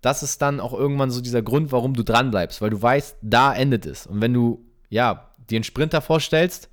[0.00, 3.16] das ist dann auch irgendwann so dieser Grund, warum du dran bleibst, weil du weißt,
[3.22, 4.06] da endet es.
[4.06, 6.68] Und wenn du, ja, dir einen Sprinter vorstellst,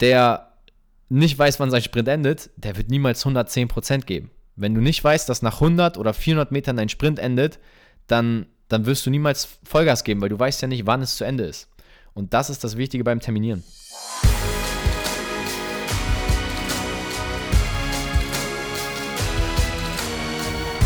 [0.00, 0.52] der
[1.08, 4.30] nicht weiß, wann sein Sprint endet, der wird niemals 110% geben.
[4.56, 7.58] Wenn du nicht weißt, dass nach 100 oder 400 Metern dein Sprint endet,
[8.06, 11.24] dann, dann wirst du niemals Vollgas geben, weil du weißt ja nicht, wann es zu
[11.24, 11.68] Ende ist.
[12.12, 13.64] Und das ist das Wichtige beim Terminieren.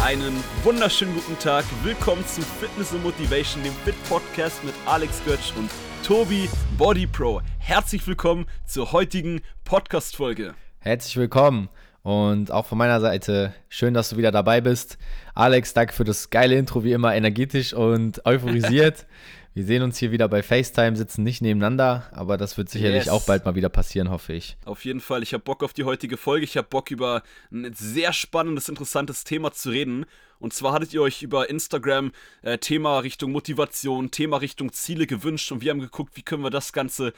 [0.09, 1.66] Einen wunderschönen guten Tag.
[1.82, 5.68] Willkommen zu Fitness and Motivation, dem Fit Podcast mit Alex Götz und
[6.03, 6.48] Tobi
[6.79, 7.43] Body Pro.
[7.58, 10.54] Herzlich willkommen zur heutigen Podcast Folge.
[10.79, 11.68] Herzlich willkommen
[12.08, 14.96] und auch von meiner Seite schön, dass du wieder dabei bist.
[15.35, 19.04] Alex, danke für das geile Intro, wie immer energetisch und euphorisiert.
[19.54, 23.08] Wir sehen uns hier wieder bei FaceTime, sitzen nicht nebeneinander, aber das wird sicherlich yes.
[23.08, 24.57] auch bald mal wieder passieren, hoffe ich.
[24.64, 25.22] Auf jeden Fall.
[25.22, 26.44] Ich habe Bock auf die heutige Folge.
[26.44, 27.22] Ich habe Bock über
[27.53, 30.06] ein sehr spannendes, interessantes Thema zu reden.
[30.39, 35.53] Und zwar hattet ihr euch über Instagram äh, Thema Richtung Motivation, Thema Richtung Ziele gewünscht
[35.53, 37.12] und wir haben geguckt, wie können wir das Ganze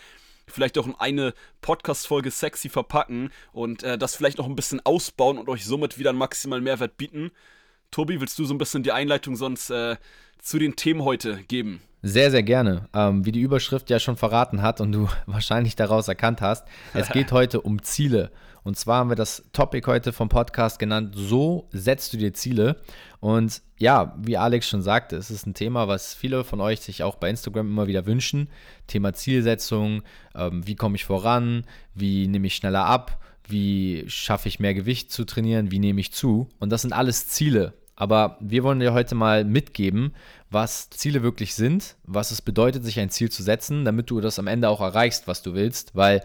[0.50, 5.38] vielleicht auch in eine Podcast-Folge sexy verpacken und äh, das vielleicht noch ein bisschen ausbauen
[5.38, 7.30] und euch somit wieder einen maximalen Mehrwert bieten.
[7.90, 9.96] Tobi, willst du so ein bisschen die Einleitung sonst äh,
[10.38, 11.80] zu den Themen heute geben?
[12.02, 12.88] Sehr, sehr gerne.
[12.94, 17.08] Ähm, wie die Überschrift ja schon verraten hat und du wahrscheinlich daraus erkannt hast, es
[17.12, 18.30] geht heute um Ziele.
[18.62, 22.76] Und zwar haben wir das Topic heute vom Podcast genannt, so setzt du dir Ziele.
[23.18, 27.02] Und ja, wie Alex schon sagte, es ist ein Thema, was viele von euch sich
[27.02, 28.48] auch bei Instagram immer wieder wünschen.
[28.86, 30.02] Thema Zielsetzung,
[30.34, 33.19] ähm, wie komme ich voran, wie nehme ich schneller ab,
[33.50, 36.48] wie schaffe ich mehr Gewicht zu trainieren, wie nehme ich zu.
[36.58, 37.74] Und das sind alles Ziele.
[37.96, 40.14] Aber wir wollen dir heute mal mitgeben,
[40.50, 44.38] was Ziele wirklich sind, was es bedeutet, sich ein Ziel zu setzen, damit du das
[44.38, 45.94] am Ende auch erreichst, was du willst.
[45.94, 46.22] Weil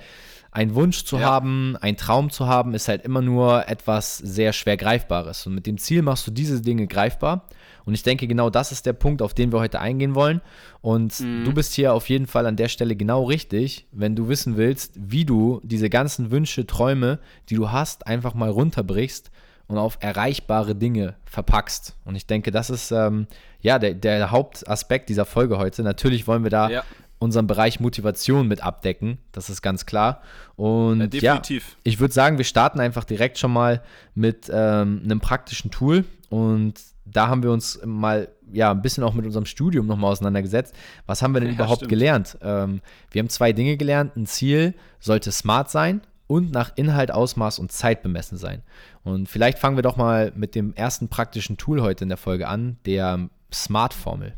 [0.51, 1.23] ein Wunsch zu ja.
[1.23, 5.45] haben, ein Traum zu haben, ist halt immer nur etwas sehr schwer Greifbares.
[5.47, 7.49] Und mit dem Ziel machst du diese Dinge greifbar.
[7.86, 10.41] Und ich denke, genau das ist der Punkt, auf den wir heute eingehen wollen.
[10.81, 11.45] Und mhm.
[11.45, 14.94] du bist hier auf jeden Fall an der Stelle genau richtig, wenn du wissen willst,
[14.95, 19.32] wie du diese ganzen Wünsche, Träume, die du hast, einfach mal runterbrichst
[19.67, 21.95] und auf erreichbare Dinge verpackst.
[22.05, 23.27] Und ich denke, das ist ähm,
[23.61, 25.83] ja der, der, Hauptaspekt dieser Folge heute.
[25.83, 26.83] Natürlich wollen wir da ja.
[27.20, 30.21] unseren Bereich Motivation mit abdecken, das ist ganz klar.
[30.55, 31.70] Und ja, definitiv.
[31.70, 33.82] Ja, ich würde sagen, wir starten einfach direkt schon mal
[34.14, 36.05] mit ähm, einem praktischen Tool.
[36.30, 40.76] Und da haben wir uns mal ja ein bisschen auch mit unserem Studium nochmal auseinandergesetzt.
[41.05, 41.89] Was haben wir denn ja, überhaupt stimmt.
[41.89, 42.38] gelernt?
[42.42, 44.16] Ähm, wir haben zwei Dinge gelernt.
[44.16, 48.64] Ein Ziel sollte smart sein und nach Inhalt, Ausmaß und Zeit bemessen sein.
[49.04, 52.48] Und vielleicht fangen wir doch mal mit dem ersten praktischen Tool heute in der Folge
[52.48, 54.36] an, der Smart-Formel.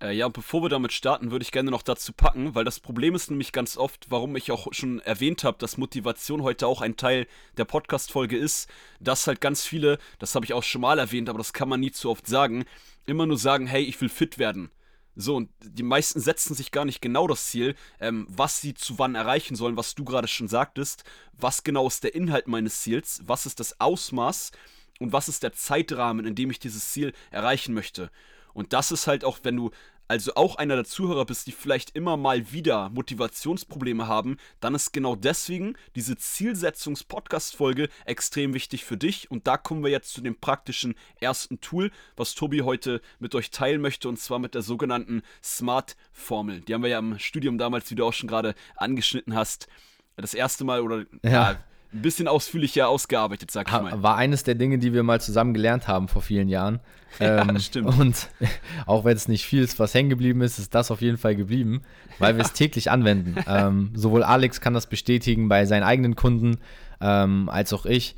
[0.00, 2.80] Äh, ja, und bevor wir damit starten, würde ich gerne noch dazu packen, weil das
[2.80, 6.80] Problem ist nämlich ganz oft, warum ich auch schon erwähnt habe, dass Motivation heute auch
[6.80, 7.26] ein Teil
[7.58, 8.68] der Podcast-Folge ist,
[8.98, 11.80] dass halt ganz viele, das habe ich auch schon mal erwähnt, aber das kann man
[11.80, 12.64] nie zu oft sagen,
[13.06, 14.70] immer nur sagen, hey, ich will fit werden.
[15.16, 18.98] So, und die meisten setzen sich gar nicht genau das Ziel, ähm, was sie zu
[18.98, 21.04] wann erreichen sollen, was du gerade schon sagtest.
[21.32, 23.20] Was genau ist der Inhalt meines Ziels?
[23.26, 24.52] Was ist das Ausmaß?
[24.98, 28.10] Und was ist der Zeitrahmen, in dem ich dieses Ziel erreichen möchte?
[28.54, 29.70] Und das ist halt auch, wenn du
[30.10, 34.92] also auch einer der Zuhörer bist, die vielleicht immer mal wieder Motivationsprobleme haben, dann ist
[34.92, 39.30] genau deswegen diese Zielsetzungs-Podcast-Folge extrem wichtig für dich.
[39.30, 43.52] Und da kommen wir jetzt zu dem praktischen ersten Tool, was Tobi heute mit euch
[43.52, 46.62] teilen möchte, und zwar mit der sogenannten Smart-Formel.
[46.62, 49.68] Die haben wir ja im Studium damals, wie du auch schon gerade angeschnitten hast,
[50.16, 51.52] das erste Mal oder ja.
[51.52, 54.02] ja ein bisschen ausführlicher ausgearbeitet, sag ich mal.
[54.02, 56.80] War eines der Dinge, die wir mal zusammen gelernt haben vor vielen Jahren.
[57.18, 57.98] Ja, ähm, stimmt.
[57.98, 58.28] Und
[58.86, 61.34] auch wenn es nicht viel ist, was hängen geblieben ist, ist das auf jeden Fall
[61.34, 61.82] geblieben,
[62.20, 63.34] weil wir es täglich anwenden.
[63.48, 66.58] Ähm, sowohl Alex kann das bestätigen bei seinen eigenen Kunden,
[67.00, 68.14] ähm, als auch ich.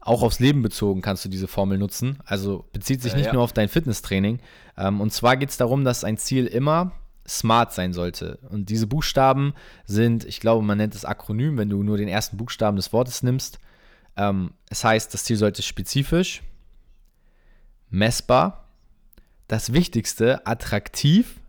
[0.00, 2.18] Auch aufs Leben bezogen kannst du diese Formel nutzen.
[2.24, 3.34] Also bezieht sich nicht ja.
[3.34, 4.38] nur auf dein Fitnesstraining.
[4.78, 6.92] Ähm, und zwar geht es darum, dass ein Ziel immer
[7.26, 8.38] smart sein sollte.
[8.50, 9.54] Und diese Buchstaben
[9.84, 13.22] sind, ich glaube, man nennt es Akronym, wenn du nur den ersten Buchstaben des Wortes
[13.22, 13.58] nimmst.
[14.16, 16.42] Ähm, es heißt, das Ziel sollte spezifisch,
[17.90, 18.68] messbar,
[19.48, 21.40] das Wichtigste, attraktiv,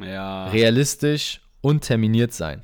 [0.00, 0.48] ja.
[0.48, 2.62] realistisch und terminiert sein.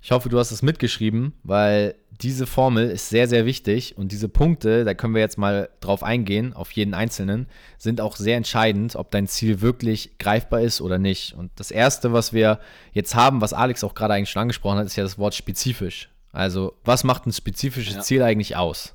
[0.00, 4.28] Ich hoffe, du hast es mitgeschrieben, weil diese Formel ist sehr, sehr wichtig und diese
[4.28, 7.46] Punkte, da können wir jetzt mal drauf eingehen, auf jeden einzelnen,
[7.78, 11.34] sind auch sehr entscheidend, ob dein Ziel wirklich greifbar ist oder nicht.
[11.34, 12.60] Und das Erste, was wir
[12.92, 16.10] jetzt haben, was Alex auch gerade eigentlich schon angesprochen hat, ist ja das Wort spezifisch.
[16.32, 18.00] Also, was macht ein spezifisches ja.
[18.00, 18.94] Ziel eigentlich aus?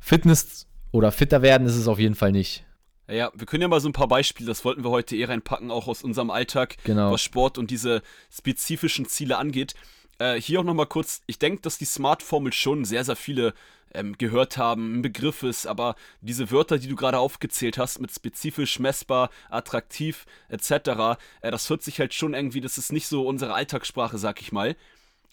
[0.00, 2.64] Fitness oder fitter werden ist es auf jeden Fall nicht.
[3.08, 5.70] Ja, wir können ja mal so ein paar Beispiele, das wollten wir heute eh reinpacken,
[5.70, 7.10] auch aus unserem Alltag, genau.
[7.10, 9.74] was Sport und diese spezifischen Ziele angeht.
[10.20, 13.54] Äh, hier auch nochmal kurz, ich denke, dass die Smart-Formel schon sehr, sehr viele
[13.94, 18.12] ähm, gehört haben, ein Begriff ist, aber diese Wörter, die du gerade aufgezählt hast, mit
[18.12, 23.26] spezifisch, messbar, attraktiv etc., äh, das hört sich halt schon irgendwie, das ist nicht so
[23.26, 24.76] unsere Alltagssprache, sag ich mal.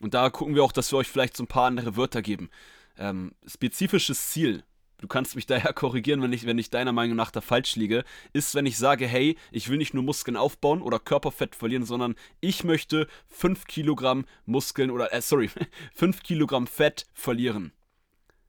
[0.02, 2.50] Und da gucken wir auch, dass wir euch vielleicht so ein paar andere Wörter geben.
[2.98, 4.64] Ähm, spezifisches Ziel,
[5.00, 8.04] du kannst mich daher korrigieren, wenn ich, wenn ich deiner Meinung nach da falsch liege,
[8.34, 12.16] ist, wenn ich sage, hey, ich will nicht nur Muskeln aufbauen oder Körperfett verlieren, sondern
[12.40, 15.50] ich möchte 5 Kilogramm Muskeln oder, äh, sorry,
[15.94, 17.72] 5 Kilogramm Fett verlieren.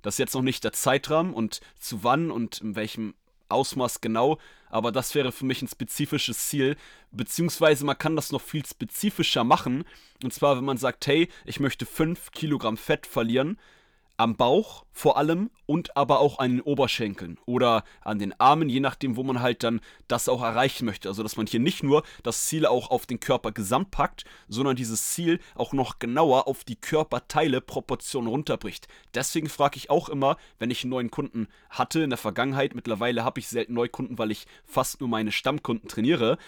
[0.02, 3.14] Das ist jetzt noch nicht der Zeitrahmen und zu wann und in welchem
[3.48, 6.76] Ausmaß genau, aber das wäre für mich ein spezifisches Ziel,
[7.10, 9.84] beziehungsweise man kann das noch viel spezifischer machen,
[10.22, 13.58] und zwar wenn man sagt, hey, ich möchte 5 Kilogramm Fett verlieren,
[14.18, 18.80] am Bauch vor allem und aber auch an den Oberschenkeln oder an den Armen, je
[18.80, 21.08] nachdem, wo man halt dann das auch erreichen möchte.
[21.08, 24.74] Also, dass man hier nicht nur das Ziel auch auf den Körper gesamt packt, sondern
[24.74, 28.88] dieses Ziel auch noch genauer auf die Körperteile Proportionen runterbricht.
[29.14, 33.22] Deswegen frage ich auch immer, wenn ich einen neuen Kunden hatte in der Vergangenheit, mittlerweile
[33.22, 36.38] habe ich selten Neukunden, weil ich fast nur meine Stammkunden trainiere.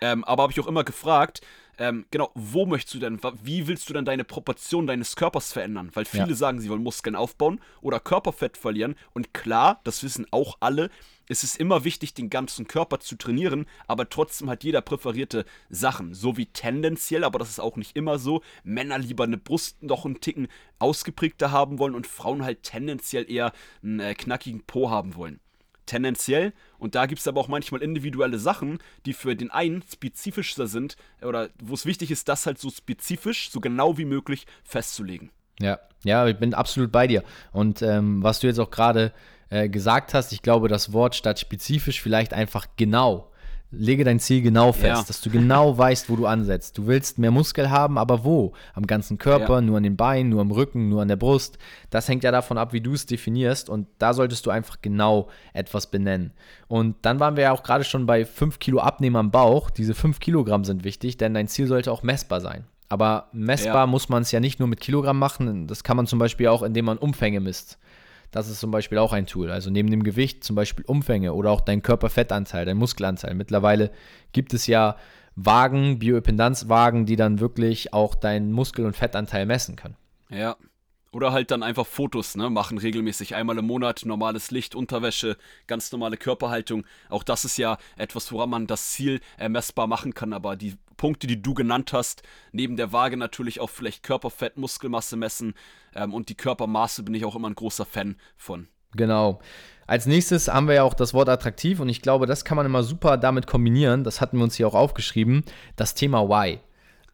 [0.00, 1.40] Ähm, aber habe ich auch immer gefragt,
[1.78, 5.90] ähm, genau, wo möchtest du denn, wie willst du denn deine Proportion deines Körpers verändern?
[5.92, 6.34] Weil viele ja.
[6.34, 8.94] sagen, sie wollen Muskeln aufbauen oder Körperfett verlieren.
[9.12, 10.90] Und klar, das wissen auch alle,
[11.28, 16.14] es ist immer wichtig, den ganzen Körper zu trainieren, aber trotzdem hat jeder präferierte Sachen.
[16.14, 20.04] So wie tendenziell, aber das ist auch nicht immer so, Männer lieber eine Brust noch
[20.04, 23.52] einen Ticken ausgeprägter haben wollen und Frauen halt tendenziell eher
[23.82, 25.40] einen äh, knackigen Po haben wollen
[25.86, 26.52] tendenziell.
[26.78, 30.96] Und da gibt es aber auch manchmal individuelle Sachen, die für den einen spezifischer sind
[31.22, 35.30] oder wo es wichtig ist, das halt so spezifisch, so genau wie möglich festzulegen.
[35.60, 37.22] Ja, ja, ich bin absolut bei dir.
[37.52, 39.12] Und ähm, was du jetzt auch gerade
[39.48, 43.30] äh, gesagt hast, ich glaube, das Wort statt spezifisch vielleicht einfach genau
[43.76, 45.04] lege dein Ziel genau fest, ja.
[45.06, 46.78] dass du genau weißt, wo du ansetzt.
[46.78, 48.52] Du willst mehr Muskel haben, aber wo?
[48.74, 49.60] Am ganzen Körper, ja.
[49.60, 51.58] nur an den Beinen, nur am Rücken, nur an der Brust.
[51.90, 55.28] Das hängt ja davon ab, wie du es definierst und da solltest du einfach genau
[55.52, 56.32] etwas benennen.
[56.68, 59.70] Und dann waren wir ja auch gerade schon bei 5 Kilo Abnehmen am Bauch.
[59.70, 62.64] Diese 5 Kilogramm sind wichtig, denn dein Ziel sollte auch messbar sein.
[62.88, 63.86] Aber messbar ja.
[63.86, 66.62] muss man es ja nicht nur mit Kilogramm machen, das kann man zum Beispiel auch,
[66.62, 67.78] indem man Umfänge misst.
[68.30, 69.50] Das ist zum Beispiel auch ein Tool.
[69.50, 73.34] Also neben dem Gewicht zum Beispiel Umfänge oder auch dein Körperfettanteil, dein Muskelanteil.
[73.34, 73.90] Mittlerweile
[74.32, 74.96] gibt es ja
[75.36, 79.96] Wagen, Bioimpedanzwagen, die dann wirklich auch deinen Muskel- und Fettanteil messen können.
[80.30, 80.56] Ja.
[81.16, 85.90] Oder halt dann einfach Fotos, ne, machen regelmäßig einmal im Monat, normales Licht, Unterwäsche, ganz
[85.90, 86.84] normale Körperhaltung.
[87.08, 91.26] Auch das ist ja etwas, woran man das Ziel ermessbar machen kann, aber die Punkte,
[91.26, 92.22] die du genannt hast.
[92.52, 95.54] Neben der Waage natürlich auch vielleicht Körperfett, Muskelmasse messen
[95.94, 98.68] ähm, und die Körpermaße bin ich auch immer ein großer Fan von.
[98.94, 99.40] Genau.
[99.86, 102.66] Als nächstes haben wir ja auch das Wort attraktiv und ich glaube, das kann man
[102.66, 104.04] immer super damit kombinieren.
[104.04, 105.44] Das hatten wir uns hier auch aufgeschrieben.
[105.76, 106.60] Das Thema Why.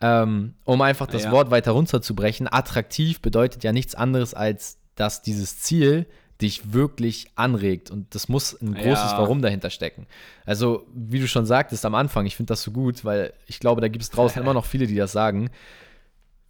[0.02, 1.32] Ähm, um einfach das ja.
[1.32, 2.52] Wort weiter runterzubrechen.
[2.52, 6.06] Attraktiv bedeutet ja nichts anderes als, dass dieses Ziel
[6.40, 7.90] dich wirklich anregt.
[7.90, 9.18] Und das muss ein großes ja.
[9.18, 10.06] Warum dahinter stecken.
[10.44, 13.80] Also, wie du schon sagtest am Anfang, ich finde das so gut, weil ich glaube,
[13.80, 15.50] da gibt es draußen immer noch viele, die das sagen.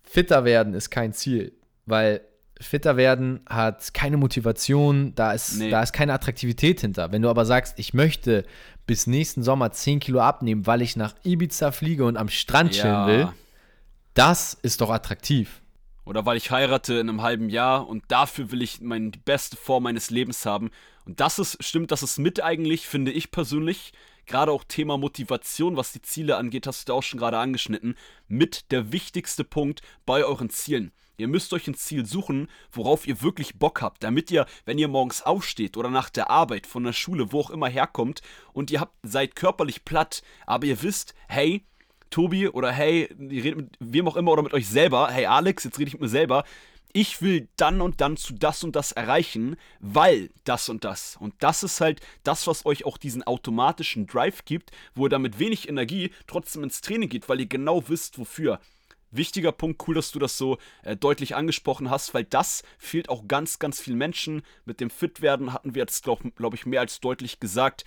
[0.02, 1.52] Fitter werden ist kein Ziel,
[1.86, 2.22] weil
[2.62, 5.70] fitter werden hat keine Motivation, da ist, nee.
[5.70, 7.12] da ist keine Attraktivität hinter.
[7.12, 8.44] Wenn du aber sagst, ich möchte
[8.86, 12.82] bis nächsten Sommer 10 Kilo abnehmen, weil ich nach Ibiza fliege und am Strand ja.
[12.82, 13.28] chillen will,
[14.14, 15.62] das ist doch attraktiv.
[16.04, 19.56] Oder weil ich heirate in einem halben Jahr und dafür will ich mein, die beste
[19.56, 20.70] Form meines Lebens haben.
[21.04, 23.92] Und das ist, stimmt, das ist mit eigentlich, finde ich persönlich,
[24.26, 27.96] gerade auch Thema Motivation, was die Ziele angeht, hast du da auch schon gerade angeschnitten,
[28.28, 30.92] mit der wichtigste Punkt bei euren Zielen.
[31.22, 34.88] Ihr müsst euch ein Ziel suchen, worauf ihr wirklich Bock habt, damit ihr, wenn ihr
[34.88, 38.80] morgens aufsteht oder nach der Arbeit, von der Schule, wo auch immer herkommt und ihr
[38.80, 41.64] habt, seid körperlich platt, aber ihr wisst, hey,
[42.10, 45.62] Tobi oder hey, ihr redet mit wem auch immer oder mit euch selber, hey Alex,
[45.62, 46.42] jetzt rede ich mit mir selber,
[46.92, 51.16] ich will dann und dann zu das und das erreichen, weil das und das.
[51.20, 55.38] Und das ist halt das, was euch auch diesen automatischen Drive gibt, wo ihr damit
[55.38, 58.58] wenig Energie trotzdem ins Training geht, weil ihr genau wisst, wofür.
[59.12, 63.28] Wichtiger Punkt, cool, dass du das so äh, deutlich angesprochen hast, weil das fehlt auch
[63.28, 64.42] ganz, ganz vielen Menschen.
[64.64, 67.84] Mit dem Fitwerden hatten wir jetzt, glaube glaub ich, mehr als deutlich gesagt.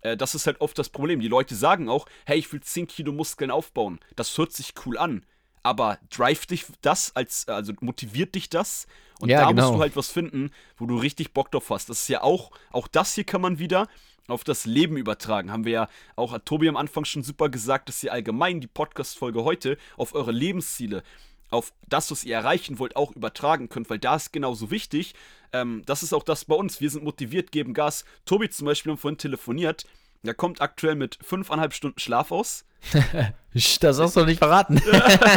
[0.00, 1.20] Äh, das ist halt oft das Problem.
[1.20, 4.00] Die Leute sagen auch, hey, ich will 10 Kilo Muskeln aufbauen.
[4.16, 5.24] Das hört sich cool an.
[5.62, 8.86] Aber drive dich das, als, also motiviert dich das?
[9.20, 9.62] Und ja, da genau.
[9.62, 11.88] musst du halt was finden, wo du richtig Bock drauf hast.
[11.88, 13.88] Das ist ja auch, auch das hier kann man wieder
[14.28, 15.52] auf das Leben übertragen.
[15.52, 18.66] Haben wir ja auch, hat Tobi am Anfang schon super gesagt, dass ihr allgemein die
[18.66, 21.02] Podcast-Folge heute auf eure Lebensziele
[21.50, 25.14] auf das, was ihr erreichen wollt, auch übertragen könnt, weil da ist genauso wichtig.
[25.52, 26.80] Ähm, das ist auch das bei uns.
[26.80, 28.04] Wir sind motiviert, geben Gas.
[28.24, 29.86] Tobi zum Beispiel haben vorhin telefoniert.
[30.22, 32.64] Der kommt aktuell mit fünfeinhalb Stunden Schlaf aus.
[33.80, 34.80] das hast du nicht verraten.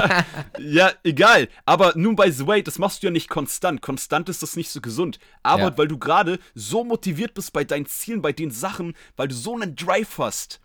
[0.60, 1.48] ja, egal.
[1.66, 3.82] Aber nun by the way, das machst du ja nicht konstant.
[3.82, 5.20] Konstant ist das nicht so gesund.
[5.44, 5.78] Aber ja.
[5.78, 9.56] weil du gerade so motiviert bist bei deinen Zielen, bei den Sachen, weil du so
[9.56, 10.60] einen Drive hast.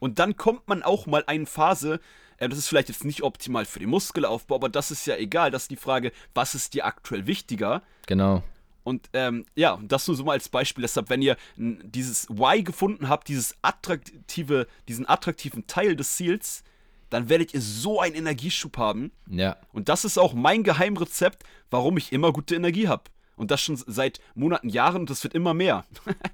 [0.00, 2.00] Und dann kommt man auch mal eine Phase,
[2.38, 5.50] äh, das ist vielleicht jetzt nicht optimal für den Muskelaufbau, aber das ist ja egal.
[5.50, 7.82] Das ist die Frage, was ist dir aktuell wichtiger?
[8.06, 8.42] Genau.
[8.88, 10.82] Und ähm, ja, das nur so mal als Beispiel.
[10.82, 16.64] Deshalb, wenn ihr dieses Why gefunden habt, dieses attraktive, diesen attraktiven Teil des Ziels,
[17.10, 19.12] dann werdet ihr so einen Energieschub haben.
[19.28, 19.58] Ja.
[19.72, 23.04] Und das ist auch mein Geheimrezept, warum ich immer gute Energie habe.
[23.36, 25.84] Und das schon seit Monaten, Jahren und das wird immer mehr.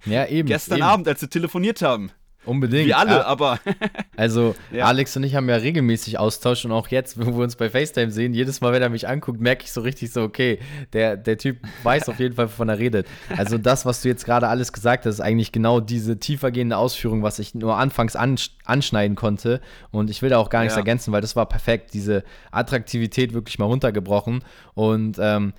[0.07, 0.49] Ja, eben.
[0.49, 0.87] Gestern eben.
[0.87, 2.13] Abend, als wir telefoniert haben.
[2.47, 2.87] Unbedingt.
[2.87, 3.25] Wir alle, ja.
[3.25, 3.59] aber.
[4.17, 4.87] also, ja.
[4.87, 8.11] Alex und ich haben ja regelmäßig Austausch und auch jetzt, wo wir uns bei FaceTime
[8.11, 10.59] sehen, jedes Mal, wenn er mich anguckt, merke ich so richtig so, okay,
[10.93, 13.07] der, der Typ weiß auf jeden Fall, wovon er redet.
[13.37, 17.23] Also, das, was du jetzt gerade alles gesagt hast, ist eigentlich genau diese tiefergehende Ausführung,
[17.23, 19.61] was ich nur anfangs anschneiden konnte.
[19.91, 20.81] Und ich will da auch gar nichts ja.
[20.81, 21.95] ergänzen, weil das war perfekt.
[21.95, 24.45] Diese Attraktivität wirklich mal runtergebrochen.
[24.75, 25.53] Und, ähm,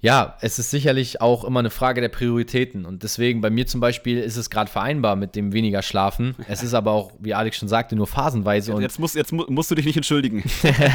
[0.00, 2.84] ja, es ist sicherlich auch immer eine Frage der Prioritäten.
[2.84, 6.36] Und deswegen, bei mir zum Beispiel, ist es gerade vereinbar mit dem weniger Schlafen.
[6.48, 8.72] Es ist aber auch, wie Alex schon sagte, nur phasenweise.
[8.72, 10.44] Jetzt, jetzt, musst, jetzt musst du dich nicht entschuldigen.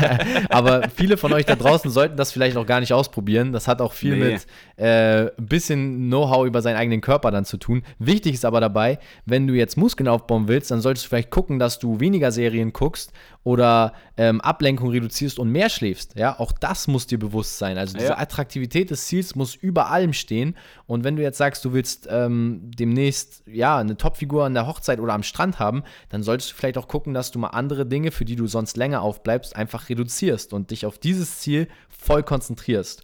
[0.50, 3.53] aber viele von euch da draußen sollten das vielleicht auch gar nicht ausprobieren.
[3.53, 4.34] Das hat auch viel nee.
[4.34, 4.46] mit
[4.77, 7.81] äh, ein bisschen Know-how über seinen eigenen Körper dann zu tun.
[7.98, 11.58] Wichtig ist aber dabei, wenn du jetzt Muskeln aufbauen willst, dann solltest du vielleicht gucken,
[11.58, 16.15] dass du weniger Serien guckst oder ähm, Ablenkung reduzierst und mehr schläfst.
[16.15, 17.77] Ja, auch das muss dir bewusst sein.
[17.77, 18.17] Also diese ja.
[18.20, 20.55] Attraktivität des Ziels muss über allem stehen.
[20.86, 25.00] Und wenn du jetzt sagst, du willst ähm, demnächst ja eine Topfigur an der Hochzeit
[25.00, 28.12] oder am Strand haben, dann solltest du vielleicht auch gucken, dass du mal andere Dinge,
[28.12, 33.03] für die du sonst länger aufbleibst, einfach reduzierst und dich auf dieses Ziel voll konzentrierst.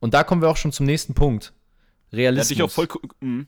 [0.00, 1.52] Und da kommen wir auch schon zum nächsten Punkt.
[2.12, 2.50] Realismus.
[2.50, 2.88] Ja, dich auch voll,
[3.20, 3.46] mh.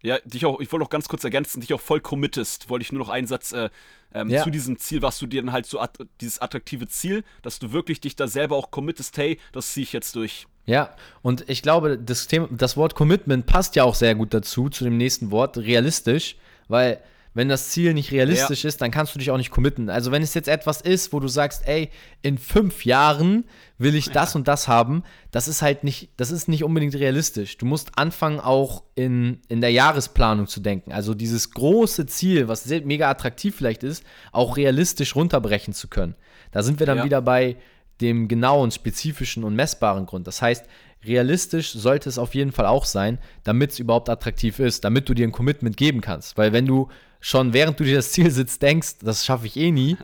[0.00, 2.92] Ja, dich auch, ich wollte noch ganz kurz ergänzen, dich auch voll committest, wollte ich
[2.92, 3.68] nur noch einen Satz äh,
[4.14, 4.44] ähm, ja.
[4.44, 7.72] zu diesem Ziel, was du dir dann halt so, att dieses attraktive Ziel, dass du
[7.72, 10.46] wirklich dich da selber auch committest, hey, das ziehe ich jetzt durch.
[10.68, 10.90] Ja,
[11.22, 14.84] und ich glaube, das, Thema, das Wort Commitment passt ja auch sehr gut dazu, zu
[14.84, 16.36] dem nächsten Wort, realistisch,
[16.68, 17.00] weil
[17.32, 18.68] wenn das Ziel nicht realistisch ja.
[18.68, 19.88] ist, dann kannst du dich auch nicht committen.
[19.88, 21.88] Also wenn es jetzt etwas ist, wo du sagst, ey,
[22.20, 23.44] in fünf Jahren
[23.78, 24.38] will ich das ja.
[24.38, 27.56] und das haben, das ist halt nicht, das ist nicht unbedingt realistisch.
[27.56, 30.92] Du musst anfangen, auch in, in der Jahresplanung zu denken.
[30.92, 36.14] Also dieses große Ziel, was sehr, mega attraktiv vielleicht ist, auch realistisch runterbrechen zu können.
[36.50, 37.04] Da sind wir dann ja.
[37.04, 37.56] wieder bei
[38.00, 40.26] dem genauen, spezifischen und messbaren Grund.
[40.26, 40.66] Das heißt,
[41.04, 45.14] realistisch sollte es auf jeden Fall auch sein, damit es überhaupt attraktiv ist, damit du
[45.14, 46.36] dir ein Commitment geben kannst.
[46.38, 46.88] Weil wenn du
[47.20, 49.96] schon während du dir das Ziel sitzt, denkst, das schaffe ich eh nie,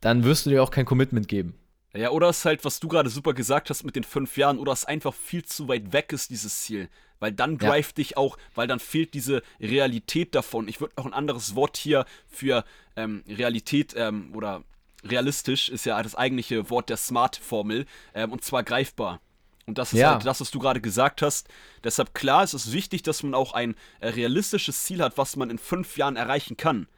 [0.00, 1.54] dann wirst du dir auch kein Commitment geben.
[1.94, 4.58] Ja, oder es ist halt, was du gerade super gesagt hast mit den fünf Jahren,
[4.58, 6.88] oder es einfach viel zu weit weg ist, dieses Ziel.
[7.18, 7.94] Weil dann drive ja.
[7.94, 10.68] dich auch, weil dann fehlt diese Realität davon.
[10.68, 12.64] Ich würde noch ein anderes Wort hier für
[12.94, 14.62] ähm, Realität ähm, oder
[15.04, 19.20] realistisch ist ja das eigentliche Wort der Smart-Formel, ähm, und zwar greifbar.
[19.66, 20.12] Und das ist ja.
[20.12, 21.46] halt das, was du gerade gesagt hast.
[21.84, 25.50] Deshalb klar, es ist wichtig, dass man auch ein äh, realistisches Ziel hat, was man
[25.50, 26.88] in fünf Jahren erreichen kann.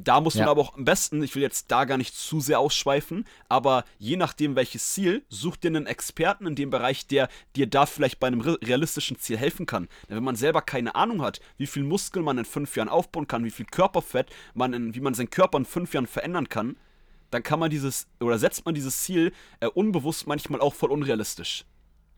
[0.00, 0.50] Da muss man ja.
[0.50, 4.16] aber auch am besten, ich will jetzt da gar nicht zu sehr ausschweifen, aber je
[4.16, 8.28] nachdem welches Ziel, such dir einen Experten in dem Bereich, der dir da vielleicht bei
[8.28, 9.88] einem realistischen Ziel helfen kann.
[10.08, 13.26] Denn wenn man selber keine Ahnung hat, wie viel Muskeln man in fünf Jahren aufbauen
[13.26, 16.76] kann, wie viel Körperfett man in, wie man seinen Körper in fünf Jahren verändern kann,
[17.30, 21.64] dann kann man dieses oder setzt man dieses Ziel äh, unbewusst manchmal auch voll unrealistisch.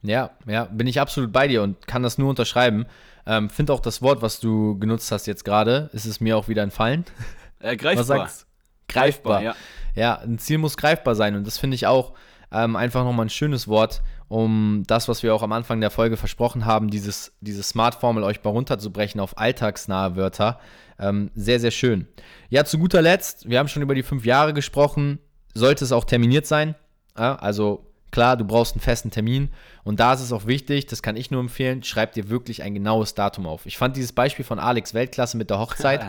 [0.03, 2.87] Ja, ja, bin ich absolut bei dir und kann das nur unterschreiben.
[3.27, 6.49] Ähm, Finde auch das Wort, was du genutzt hast jetzt gerade, ist es mir auch
[6.49, 7.05] wieder entfallen.
[7.63, 8.01] Äh, greifbar.
[8.01, 8.47] Was sagst?
[8.89, 9.43] Greifbar.
[9.43, 9.57] greifbar
[9.95, 10.15] ja.
[10.15, 12.15] ja, ein Ziel muss greifbar sein und das finde ich auch
[12.51, 14.01] ähm, einfach nochmal ein schönes Wort,
[14.31, 18.43] um das, was wir auch am Anfang der Folge versprochen haben, dieses, diese Smart-Formel euch
[18.45, 20.61] mal runterzubrechen auf alltagsnahe Wörter.
[21.01, 22.07] Ähm, sehr, sehr schön.
[22.49, 25.19] Ja, zu guter Letzt, wir haben schon über die fünf Jahre gesprochen,
[25.53, 26.77] sollte es auch terminiert sein.
[27.19, 29.51] Ja, also Klar, du brauchst einen festen Termin
[29.85, 32.75] und da ist es auch wichtig, das kann ich nur empfehlen, schreib dir wirklich ein
[32.75, 33.67] genaues Datum auf.
[33.67, 36.01] Ich fand dieses Beispiel von Alex Weltklasse mit der Hochzeit.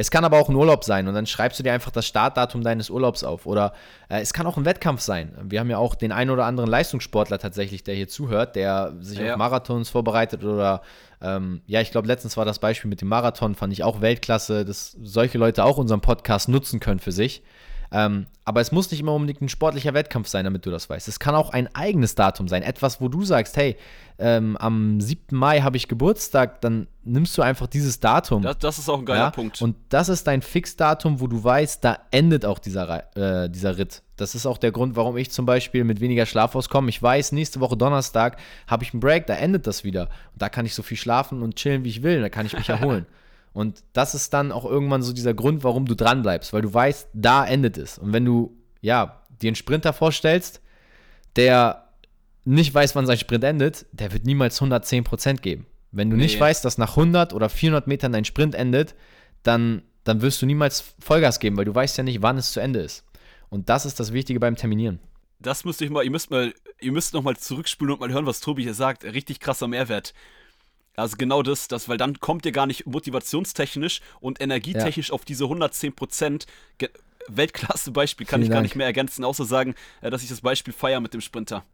[0.00, 2.62] Es kann aber auch ein Urlaub sein und dann schreibst du dir einfach das Startdatum
[2.62, 3.46] deines Urlaubs auf.
[3.46, 3.72] Oder
[4.08, 5.36] äh, es kann auch ein Wettkampf sein.
[5.42, 9.18] Wir haben ja auch den einen oder anderen Leistungssportler tatsächlich, der hier zuhört, der sich
[9.18, 9.32] ja.
[9.32, 10.82] auf Marathons vorbereitet oder
[11.20, 14.64] ähm, ja, ich glaube, letztens war das Beispiel mit dem Marathon, fand ich auch Weltklasse,
[14.64, 17.42] dass solche Leute auch unseren Podcast nutzen können für sich.
[17.90, 21.06] Ähm, aber es muss nicht immer unbedingt ein sportlicher Wettkampf sein, damit du das weißt.
[21.08, 22.62] Es kann auch ein eigenes Datum sein.
[22.62, 23.76] Etwas, wo du sagst, hey,
[24.18, 25.36] ähm, am 7.
[25.36, 28.42] Mai habe ich Geburtstag, dann nimmst du einfach dieses Datum.
[28.42, 29.30] Das, das ist auch ein geiler ja?
[29.30, 29.60] Punkt.
[29.62, 34.02] Und das ist dein Fixdatum, wo du weißt, da endet auch dieser, äh, dieser Ritt.
[34.16, 36.88] Das ist auch der Grund, warum ich zum Beispiel mit weniger Schlaf auskomme.
[36.88, 40.08] Ich weiß, nächste Woche Donnerstag habe ich einen Break, da endet das wieder.
[40.32, 42.20] Und da kann ich so viel schlafen und chillen, wie ich will.
[42.20, 43.06] Da kann ich mich erholen.
[43.58, 46.72] Und das ist dann auch irgendwann so dieser Grund, warum du dran bleibst, weil du
[46.72, 47.98] weißt, da endet es.
[47.98, 50.60] Und wenn du, ja, dir einen Sprinter vorstellst,
[51.34, 51.88] der
[52.44, 55.66] nicht weiß, wann sein Sprint endet, der wird niemals 110% geben.
[55.90, 56.22] Wenn du nee.
[56.22, 58.94] nicht weißt, dass nach 100 oder 400 Metern dein Sprint endet,
[59.42, 62.60] dann, dann wirst du niemals Vollgas geben, weil du weißt ja nicht, wann es zu
[62.60, 63.04] Ende ist.
[63.48, 65.00] Und das ist das Wichtige beim Terminieren.
[65.40, 68.26] Das müsste ich mal, ihr müsst mal, ihr müsst noch mal zurückspulen und mal hören,
[68.26, 69.02] was Tobi hier sagt.
[69.02, 70.14] Richtig krasser Mehrwert.
[70.98, 75.14] Also genau das, das, weil dann kommt ihr gar nicht motivationstechnisch und energietechnisch ja.
[75.14, 76.46] auf diese 110 Prozent.
[77.28, 80.40] Weltklasse Beispiel, kann Vielen ich gar nicht mehr ergänzen, außer sagen, äh, dass ich das
[80.40, 81.64] Beispiel feiere mit dem Sprinter.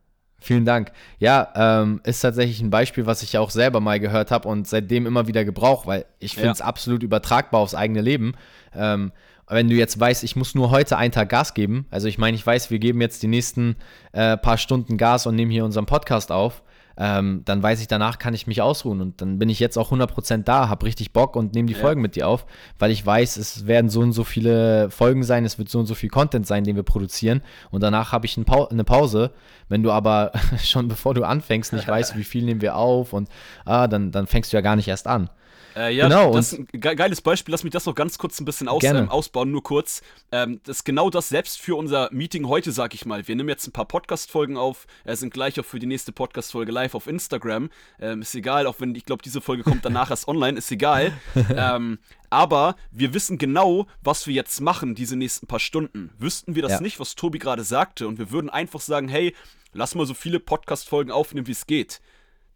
[0.40, 0.93] Vielen Dank.
[1.19, 5.07] Ja, ähm, ist tatsächlich ein Beispiel, was ich auch selber mal gehört habe und seitdem
[5.07, 6.66] immer wieder gebraucht, weil ich finde es ja.
[6.66, 8.35] absolut übertragbar aufs eigene Leben.
[8.75, 9.12] Ähm,
[9.49, 12.37] wenn du jetzt weißt, ich muss nur heute einen Tag Gas geben, also ich meine,
[12.37, 13.76] ich weiß, wir geben jetzt die nächsten
[14.12, 16.62] äh, paar Stunden Gas und nehmen hier unseren Podcast auf,
[16.97, 19.91] ähm, dann weiß ich, danach kann ich mich ausruhen und dann bin ich jetzt auch
[19.93, 21.81] 100% da, habe richtig Bock und nehme die ja.
[21.81, 22.47] Folgen mit dir auf,
[22.79, 25.87] weil ich weiß, es werden so und so viele Folgen sein, es wird so und
[25.87, 29.33] so viel Content sein, den wir produzieren und danach habe ich eine Pause.
[29.69, 30.33] Wenn du aber
[30.63, 33.29] schon bevor du anfängst nicht weißt, wie viel nehmen wir auf und
[33.65, 35.31] ah, dann, dann fängst du ja gar nicht erst an.
[35.76, 37.52] Äh, ja, genau, das ist ein geiles Beispiel.
[37.52, 40.02] Lass mich das noch ganz kurz ein bisschen aus, ähm, ausbauen, nur kurz.
[40.33, 43.26] Ähm, das ist genau das selbst für unser Meeting heute, sag ich mal.
[43.26, 46.73] Wir nehmen jetzt ein paar Podcast-Folgen auf, äh, sind gleich auch für die nächste Podcast-Folge
[46.73, 47.71] live auf Instagram.
[48.00, 51.12] Ähm, ist egal, auch wenn ich glaube, diese Folge kommt danach erst online, ist egal.
[51.56, 51.99] Ähm,
[52.30, 56.11] aber wir wissen genau, was wir jetzt machen, diese nächsten paar Stunden.
[56.18, 56.80] Wüssten wir das ja.
[56.80, 59.35] nicht, was Tobi gerade sagte, und wir würden einfach sagen, hey,
[59.73, 62.00] lass mal so viele Podcast-Folgen aufnehmen, wie es geht.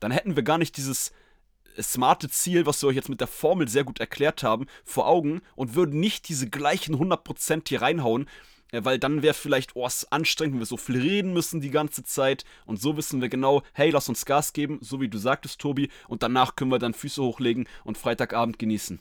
[0.01, 1.13] Dann hätten wir gar nicht dieses
[1.83, 5.41] smarte Ziel, was wir euch jetzt mit der Formel sehr gut erklärt haben, vor Augen
[5.55, 8.29] und würden nicht diese gleichen 100% hier reinhauen,
[8.73, 11.61] äh, weil dann wäre vielleicht, oh, es ist anstrengend, wenn wir so viel reden müssen
[11.61, 12.45] die ganze Zeit.
[12.67, 15.91] Und so wissen wir genau, hey, lass uns Gas geben, so wie du sagtest, Tobi.
[16.09, 19.01] Und danach können wir dann Füße hochlegen und Freitagabend genießen.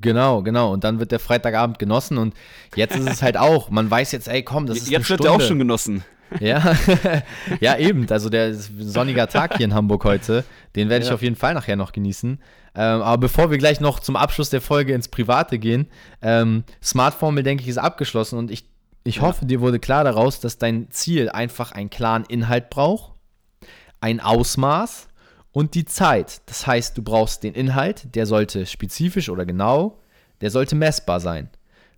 [0.00, 0.72] Genau, genau.
[0.72, 2.18] Und dann wird der Freitagabend genossen.
[2.18, 2.34] Und
[2.76, 5.32] jetzt ist es halt auch, man weiß jetzt, ey, komm, das ist Jetzt wird der
[5.32, 6.04] auch schon genossen.
[6.40, 6.76] Ja,
[7.60, 8.06] ja, eben.
[8.10, 10.44] Also der sonniger Tag hier in Hamburg heute,
[10.76, 11.14] den werde ich ja.
[11.14, 12.38] auf jeden Fall nachher noch genießen.
[12.74, 15.88] Ähm, aber bevor wir gleich noch zum Abschluss der Folge ins Private gehen,
[16.22, 18.68] ähm, Smart Formel, denke ich, ist abgeschlossen und ich,
[19.04, 19.22] ich ja.
[19.22, 23.14] hoffe, dir wurde klar daraus, dass dein Ziel einfach einen klaren Inhalt braucht,
[24.00, 25.08] ein Ausmaß
[25.52, 26.42] und die Zeit.
[26.46, 29.98] Das heißt, du brauchst den Inhalt, der sollte spezifisch oder genau,
[30.40, 31.50] der sollte messbar sein.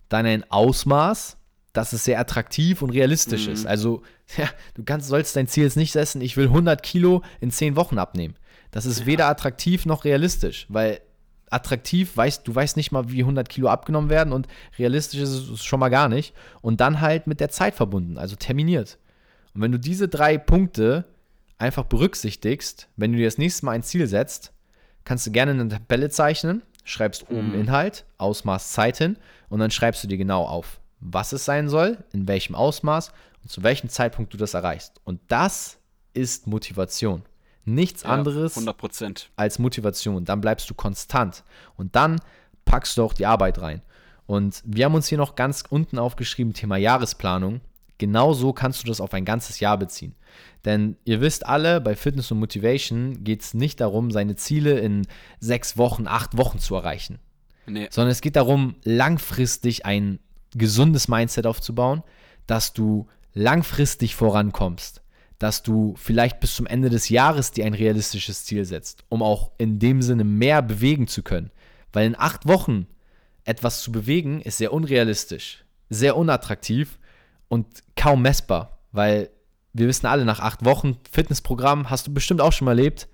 [0.09, 1.37] Dann ein Ausmaß,
[1.73, 3.53] dass es sehr attraktiv und realistisch mhm.
[3.53, 3.65] ist.
[3.65, 4.03] Also,
[4.37, 7.75] ja, du kannst, sollst dein Ziel jetzt nicht setzen, ich will 100 Kilo in 10
[7.75, 8.35] Wochen abnehmen.
[8.71, 9.05] Das ist ja.
[9.05, 11.01] weder attraktiv noch realistisch, weil
[11.49, 14.47] attraktiv, weißt, du weißt nicht mal, wie 100 Kilo abgenommen werden und
[14.79, 16.33] realistisch ist es schon mal gar nicht.
[16.61, 18.97] Und dann halt mit der Zeit verbunden, also terminiert.
[19.53, 21.05] Und wenn du diese drei Punkte
[21.57, 24.53] einfach berücksichtigst, wenn du dir das nächste Mal ein Ziel setzt,
[25.03, 27.61] kannst du gerne eine Tabelle zeichnen, schreibst oben mhm.
[27.61, 29.17] Inhalt, Ausmaß, Zeit hin
[29.49, 33.11] und dann schreibst du dir genau auf was es sein soll, in welchem Ausmaß
[33.43, 35.01] und zu welchem Zeitpunkt du das erreichst.
[35.03, 35.79] Und das
[36.13, 37.23] ist Motivation.
[37.65, 39.27] Nichts ja, anderes 100%.
[39.35, 40.25] als Motivation.
[40.25, 41.43] Dann bleibst du konstant
[41.75, 42.19] und dann
[42.65, 43.81] packst du auch die Arbeit rein.
[44.25, 47.61] Und wir haben uns hier noch ganz unten aufgeschrieben, Thema Jahresplanung.
[47.97, 50.15] Genauso kannst du das auf ein ganzes Jahr beziehen.
[50.65, 55.05] Denn ihr wisst alle, bei Fitness und Motivation geht es nicht darum, seine Ziele in
[55.39, 57.19] sechs Wochen, acht Wochen zu erreichen.
[57.67, 57.87] Nee.
[57.91, 60.19] Sondern es geht darum, langfristig ein
[60.53, 62.03] gesundes Mindset aufzubauen,
[62.47, 65.01] dass du langfristig vorankommst,
[65.39, 69.51] dass du vielleicht bis zum Ende des Jahres dir ein realistisches Ziel setzt, um auch
[69.57, 71.51] in dem Sinne mehr bewegen zu können.
[71.93, 72.87] Weil in acht Wochen
[73.43, 76.99] etwas zu bewegen ist sehr unrealistisch, sehr unattraktiv
[77.47, 79.29] und kaum messbar, weil
[79.73, 83.07] wir wissen alle, nach acht Wochen Fitnessprogramm hast du bestimmt auch schon mal erlebt.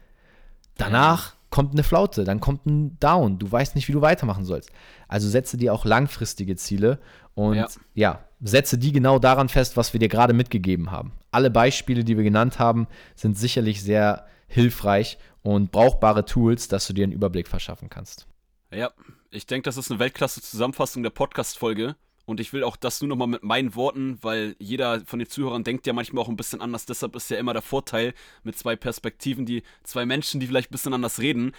[0.75, 4.69] Danach kommt eine Flaute, dann kommt ein Down, du weißt nicht, wie du weitermachen sollst.
[5.07, 6.99] Also setze dir auch langfristige Ziele
[7.37, 7.67] und ja.
[7.93, 8.25] ja.
[8.41, 11.11] setze die genau daran fest, was wir dir gerade mitgegeben haben.
[11.29, 16.93] Alle Beispiele, die wir genannt haben, sind sicherlich sehr hilfreich und brauchbare Tools, dass du
[16.93, 18.25] dir einen Überblick verschaffen kannst.
[18.73, 18.91] Ja,
[19.29, 21.95] ich denke, das ist eine Weltklasse-Zusammenfassung der Podcast-Folge.
[22.25, 25.63] Und ich will auch das nur nochmal mit meinen Worten, weil jeder von den Zuhörern
[25.63, 26.87] denkt ja manchmal auch ein bisschen anders.
[26.87, 30.73] Deshalb ist ja immer der Vorteil mit zwei Perspektiven, die zwei Menschen, die vielleicht ein
[30.73, 31.53] bisschen anders reden.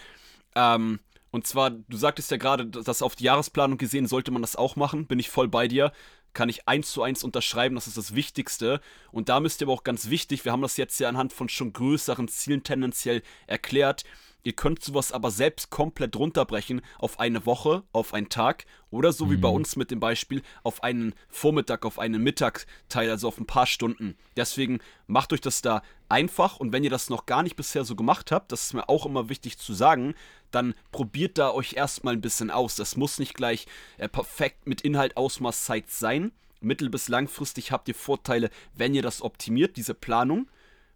[0.57, 0.99] Ähm,
[1.31, 4.77] und zwar, du sagtest ja gerade, dass auf die Jahresplanung gesehen sollte man das auch
[4.77, 5.07] machen.
[5.07, 5.93] Bin ich voll bei dir.
[6.33, 8.81] Kann ich eins zu eins unterschreiben, das ist das Wichtigste.
[9.13, 11.49] Und da müsst ihr aber auch ganz wichtig, wir haben das jetzt ja anhand von
[11.49, 14.05] schon größeren Zielen tendenziell erklärt.
[14.45, 19.31] Ihr könnt sowas aber selbst komplett runterbrechen auf eine Woche, auf einen Tag oder so
[19.31, 23.47] wie bei uns mit dem Beispiel auf einen Vormittag, auf einen Mittagteil, also auf ein
[23.47, 24.17] paar Stunden.
[24.37, 27.97] Deswegen macht euch das da einfach und wenn ihr das noch gar nicht bisher so
[27.97, 30.15] gemacht habt, das ist mir auch immer wichtig zu sagen,
[30.51, 32.77] dann probiert da euch erstmal ein bisschen aus.
[32.77, 33.67] Das muss nicht gleich
[33.99, 36.33] äh, perfekt mit Inhalt, Ausmaß, Zeit sein.
[36.61, 40.49] Mittel- bis langfristig habt ihr Vorteile, wenn ihr das optimiert, diese Planung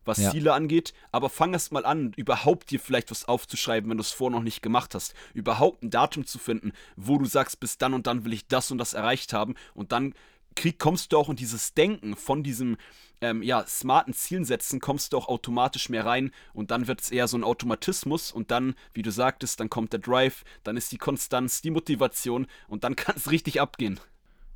[0.05, 0.31] was ja.
[0.31, 4.11] Ziele angeht, aber fang erst mal an, überhaupt dir vielleicht was aufzuschreiben, wenn du es
[4.11, 5.15] vorher noch nicht gemacht hast.
[5.35, 8.71] Überhaupt ein Datum zu finden, wo du sagst, bis dann und dann will ich das
[8.71, 10.15] und das erreicht haben und dann
[10.55, 12.77] krieg, kommst du auch in dieses Denken von diesem
[13.21, 17.11] ähm, ja, smarten Zielen setzen, kommst du auch automatisch mehr rein und dann wird es
[17.11, 20.93] eher so ein Automatismus und dann, wie du sagtest, dann kommt der Drive, dann ist
[20.93, 24.01] die Konstanz, die Motivation und dann kann es richtig abgehen.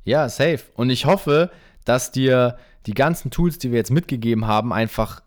[0.03, 0.61] Ja, safe.
[0.75, 1.51] Und ich hoffe,
[1.83, 5.21] dass dir die ganzen Tools, die wir jetzt mitgegeben haben, einfach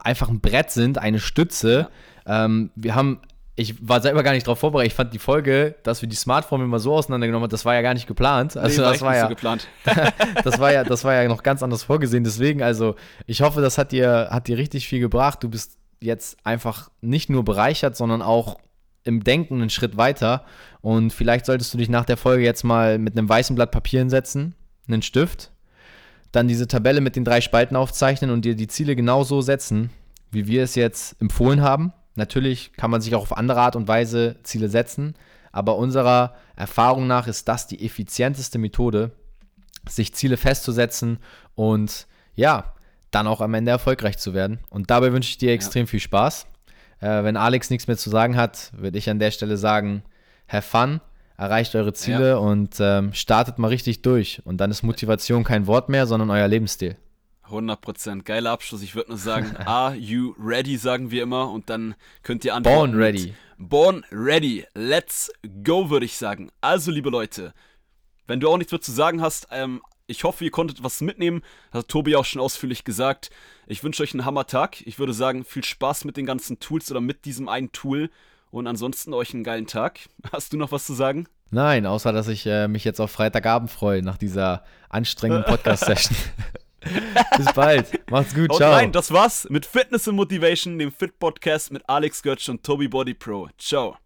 [0.00, 1.88] einfach ein Brett sind, eine Stütze.
[2.26, 2.44] Ja.
[2.44, 3.20] Ähm, wir haben,
[3.56, 4.92] ich war selber gar nicht darauf vorbereitet.
[4.92, 7.82] Ich fand die Folge, dass wir die Smartphone immer so auseinandergenommen haben, das war ja
[7.82, 8.56] gar nicht geplant.
[8.56, 9.68] Also nee, das war ja so geplant.
[10.44, 12.24] das war ja, das war ja noch ganz anders vorgesehen.
[12.24, 12.94] Deswegen, also
[13.26, 15.42] ich hoffe, das hat dir, hat dir richtig viel gebracht.
[15.42, 18.58] Du bist jetzt einfach nicht nur bereichert, sondern auch
[19.04, 20.44] im Denken einen Schritt weiter.
[20.80, 24.00] Und vielleicht solltest du dich nach der Folge jetzt mal mit einem weißen Blatt Papier
[24.00, 24.54] hinsetzen,
[24.86, 25.50] einen Stift
[26.32, 29.90] dann diese Tabelle mit den drei Spalten aufzeichnen und dir die Ziele genau so setzen,
[30.30, 31.92] wie wir es jetzt empfohlen haben.
[32.14, 35.14] Natürlich kann man sich auch auf andere Art und Weise Ziele setzen,
[35.52, 39.12] aber unserer Erfahrung nach ist das die effizienteste Methode,
[39.88, 41.18] sich Ziele festzusetzen
[41.54, 42.74] und ja,
[43.10, 44.58] dann auch am Ende erfolgreich zu werden.
[44.68, 45.86] Und dabei wünsche ich dir extrem ja.
[45.86, 46.46] viel Spaß.
[47.00, 50.02] Äh, wenn Alex nichts mehr zu sagen hat, würde ich an der Stelle sagen,
[50.48, 51.00] have fun
[51.38, 52.36] erreicht eure Ziele ja.
[52.36, 54.42] und ähm, startet mal richtig durch.
[54.44, 56.96] Und dann ist Motivation kein Wort mehr, sondern euer Lebensstil.
[57.48, 58.24] 100%.
[58.24, 58.82] Geiler Abschluss.
[58.82, 61.50] Ich würde nur sagen, are you ready, sagen wir immer.
[61.50, 62.90] Und dann könnt ihr antworten.
[62.90, 63.34] Born ready.
[63.56, 64.66] Born ready.
[64.74, 65.32] Let's
[65.64, 66.50] go, würde ich sagen.
[66.60, 67.54] Also, liebe Leute,
[68.26, 71.42] wenn du auch nichts mehr zu sagen hast, ähm, ich hoffe, ihr konntet was mitnehmen.
[71.70, 73.30] Das hat Tobi auch schon ausführlich gesagt.
[73.66, 74.84] Ich wünsche euch einen Hammer-Tag.
[74.86, 78.10] Ich würde sagen, viel Spaß mit den ganzen Tools oder mit diesem einen Tool.
[78.50, 80.00] Und ansonsten euch einen geilen Tag.
[80.32, 81.26] Hast du noch was zu sagen?
[81.50, 86.16] Nein, außer dass ich äh, mich jetzt auf Freitagabend freue nach dieser anstrengenden Podcast-Session.
[87.36, 88.10] Bis bald.
[88.10, 88.54] Macht's gut.
[88.54, 88.72] Ciao.
[88.72, 92.88] Nein, das war's mit Fitness und Motivation, dem Fit Podcast mit Alex Götz und Toby
[92.88, 93.48] Body Pro.
[93.58, 93.96] Ciao.